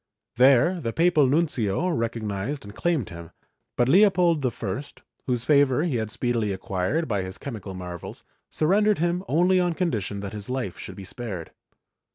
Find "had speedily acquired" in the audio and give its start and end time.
5.97-7.07